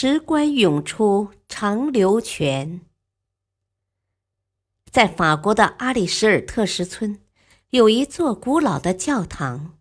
[0.00, 2.82] 石棺涌出长流泉。
[4.92, 7.18] 在法国的阿里什尔特什村，
[7.70, 9.76] 有一座古老的教堂。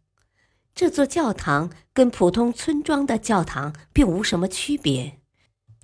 [0.73, 5.19] 这座教堂跟普通村庄的教堂并无什么区别，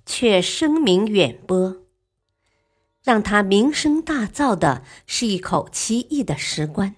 [0.04, 1.84] 却声名远播。
[3.04, 6.96] 让它名声大噪的是一口奇异的石棺。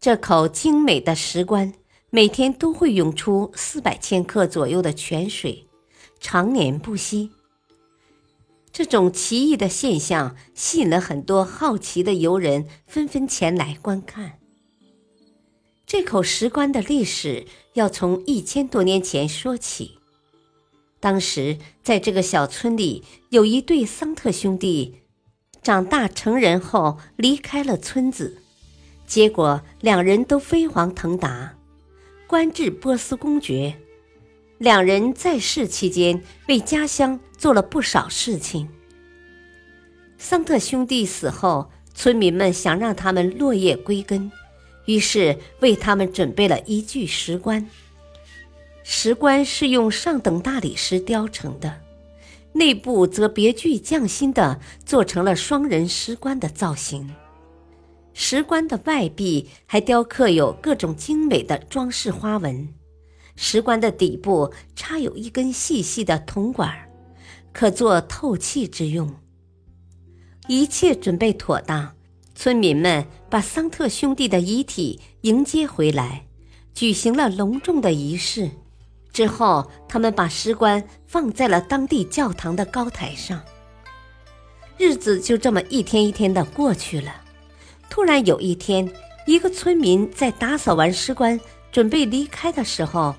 [0.00, 1.74] 这口精美的石棺
[2.08, 5.66] 每天都会涌出四百千克左右的泉水。
[6.20, 7.30] 常年不息，
[8.70, 14.38] 这种奇异的现象吸引了很多好奇的游人，纷纷前来观看。
[15.86, 19.98] 这口石棺的历史要从一千多年前说起。
[21.00, 25.00] 当时，在这个小村里，有一对桑特兄弟，
[25.62, 28.42] 长大成人后离开了村子，
[29.06, 31.56] 结果两人都飞黄腾达，
[32.26, 33.80] 官至波斯公爵。
[34.60, 38.68] 两人在世期间为家乡做了不少事情。
[40.18, 44.30] 桑特兄弟死后，村民们想让他们落叶归根，
[44.84, 47.66] 于是为他们准备了一具石棺。
[48.82, 51.80] 石棺是用上等大理石雕成的，
[52.52, 57.10] 内部则别具匠心地做成了双人石棺的造型。
[58.12, 62.68] 石棺的外壁还雕刻有各种精美的装饰花纹。
[63.42, 66.90] 石棺的底部插有一根细细的铜管，
[67.54, 69.10] 可做透气之用。
[70.46, 71.96] 一切准备妥当，
[72.34, 76.26] 村民们把桑特兄弟的遗体迎接回来，
[76.74, 78.50] 举行了隆重的仪式。
[79.10, 83.40] 之后，他们把石棺放在了当地教堂的高台上。
[84.76, 87.22] 日子就这么一天一天的过去了。
[87.88, 88.86] 突然有一天，
[89.26, 91.40] 一个村民在打扫完石棺，
[91.72, 93.16] 准备离开的时候。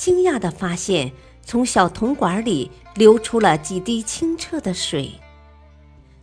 [0.00, 1.12] 惊讶地发现，
[1.44, 5.12] 从小铜管里流出了几滴清澈的水。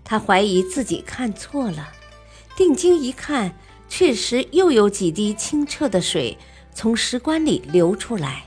[0.04, 1.88] 他怀疑自己看错了，
[2.56, 3.54] 定睛一看，
[3.88, 6.36] 确实又有几滴清澈的水
[6.74, 8.46] 从石棺里流出来。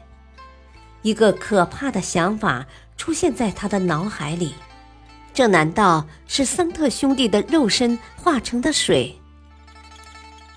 [1.03, 4.53] 一个可怕的想法出现在他的脑海里：
[5.33, 9.17] 这难道是桑特兄弟的肉身化成的水？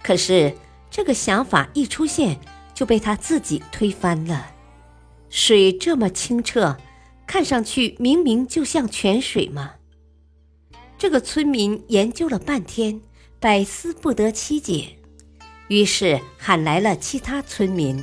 [0.02, 0.52] 可是，
[0.90, 2.40] 这个想法一出现，
[2.74, 4.48] 就被他自己推翻了。
[5.36, 6.78] 水这么清澈，
[7.26, 9.72] 看上去明明就像泉水嘛。
[10.96, 13.02] 这个村民研究了半天，
[13.40, 14.90] 百思不得其解，
[15.70, 18.00] 于是喊来了其他村民。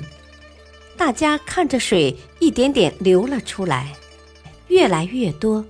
[0.97, 3.95] 大家看着水一点点流了出来，
[4.67, 5.65] 越来越多，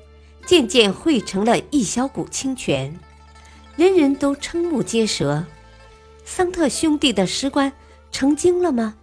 [0.46, 2.98] 渐渐汇成了一小股清泉，
[3.76, 5.44] 人人都瞠目结舌。
[6.24, 7.70] 桑特兄弟的石棺
[8.10, 8.96] 成精了吗？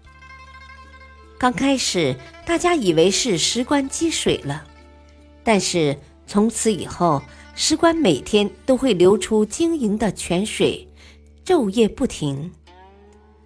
[1.40, 2.16] 刚开始，
[2.48, 4.66] 大家以为是石棺积水了，
[5.44, 7.22] 但是从此以后，
[7.54, 10.90] 石棺每天都会流出晶莹的泉水，
[11.46, 12.52] 昼夜不停。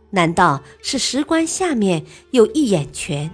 [0.10, 3.30] 难道是石棺下面有一眼泉？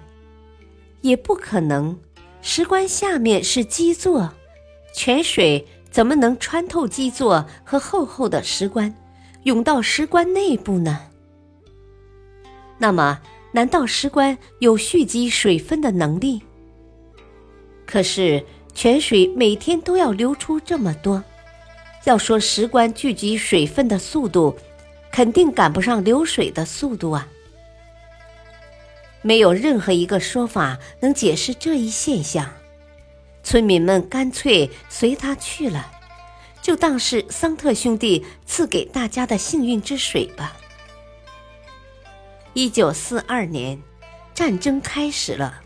[1.01, 1.99] 也不可能，
[2.41, 4.33] 石棺下面是基座，
[4.91, 8.91] 泉水怎么能穿透基座和厚厚的石棺，
[9.43, 10.99] 涌到石棺内部呢？
[12.79, 13.21] 那么？
[13.51, 16.41] 难道石棺有蓄积水分的能力？
[17.85, 18.43] 可是
[18.73, 21.23] 泉水每天都要流出这么多，
[22.03, 24.55] 要说石棺聚集水分的速度，
[25.11, 27.27] 肯定赶不上流水的速度啊！
[29.21, 32.53] 没有任何一个说法能解释这一现象，
[33.43, 35.91] 村民们干脆随他去了，
[36.61, 40.55] 就当是桑特兄弟赐给大家的幸运之水吧。
[42.57, 43.79] 一九四二年，
[44.33, 45.61] 战争开始了。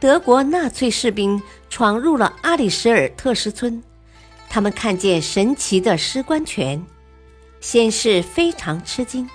[0.00, 1.40] 德国纳粹士兵
[1.70, 3.80] 闯入了阿里什尔特什村，
[4.50, 6.84] 他们看见神奇的石棺泉，
[7.60, 9.30] 先是非常吃惊，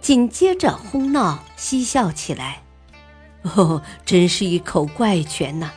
[0.00, 2.64] 紧接着哄闹嬉笑起来。
[3.42, 5.70] 哦，真是一口怪泉呐！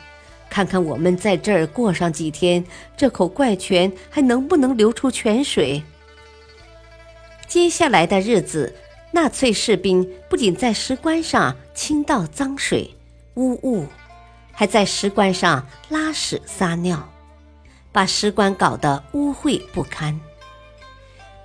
[0.50, 2.64] 看看我们在这儿过上几天，
[2.96, 5.84] 这口怪泉还能不能流出泉水？
[7.46, 8.74] 接下来的日子。
[9.16, 12.94] 纳粹士兵不仅在石棺上倾倒脏水、
[13.36, 13.86] 污物，
[14.52, 17.10] 还在石棺上拉屎撒尿，
[17.90, 20.20] 把石棺搞得污秽不堪。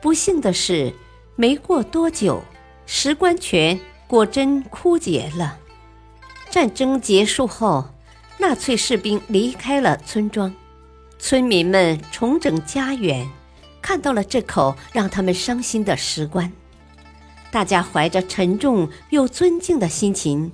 [0.01, 0.94] 不幸的是，
[1.38, 2.44] 没过多久，
[2.85, 5.57] 石棺泉果真枯竭了。
[6.50, 7.85] 战争结束后，
[8.38, 10.53] 纳粹士兵离开了村庄，
[11.19, 13.29] 村民们重整家园，
[13.81, 16.51] 看到了这口让他们伤心的石棺。
[17.51, 20.51] 大家怀着沉重又尊敬的心情，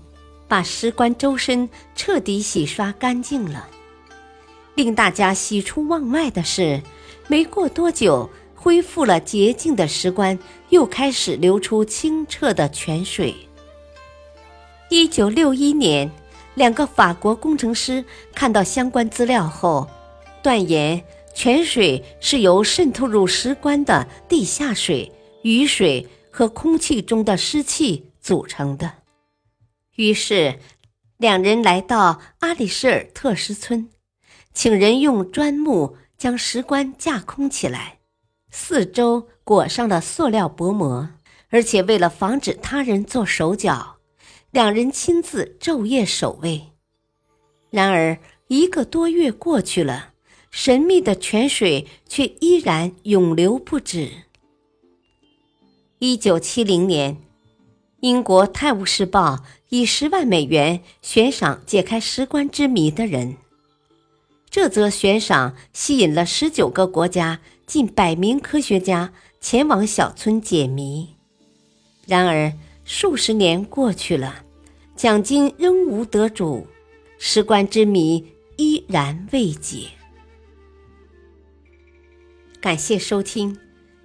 [0.48, 3.68] 把石棺周身彻底洗刷干净了。
[4.74, 6.82] 令大家喜出望外的是，
[7.28, 10.38] 没过多久，恢复了洁净的石棺
[10.70, 13.36] 又开始流出清澈的泉水。
[14.90, 16.12] 一九六一年，
[16.56, 18.04] 两个法国工程师
[18.34, 19.88] 看到相关资料后，
[20.42, 21.04] 断言
[21.36, 25.12] 泉水是由渗透入石棺的地下水、
[25.44, 26.08] 雨水。
[26.38, 28.98] 和空气中的湿气组成的。
[29.96, 30.60] 于是，
[31.18, 33.90] 两人来到阿里舍尔特什村，
[34.54, 37.98] 请人用砖木将石棺架空起来，
[38.52, 41.10] 四周裹上了塑料薄膜，
[41.50, 43.98] 而且为了防止他人做手脚，
[44.52, 46.68] 两人亲自昼夜守卫。
[47.72, 50.14] 然而，一个多月过去了，
[50.52, 54.27] 神秘的泉水却依然涌流不止。
[56.00, 57.18] 一九七零年，
[58.02, 59.36] 英国《泰晤士报》
[59.70, 63.38] 以十万美元悬赏解开石棺之谜的人。
[64.52, 69.12] 这则悬赏吸引了十九个国家近百名科学家
[69.42, 71.16] 前往小村解谜。
[72.06, 72.54] 然而，
[72.86, 74.46] 数十年过去了，
[74.96, 76.68] 奖金仍无得主，
[77.18, 78.24] 石棺之谜
[78.58, 79.88] 依然未解。
[82.62, 83.58] 感谢收听，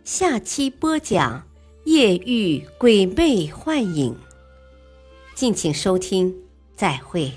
[0.05, 1.52] 下期播讲。
[1.85, 4.17] 夜遇鬼魅幻影，
[5.35, 6.33] 敬请收听，
[6.77, 7.33] 再会。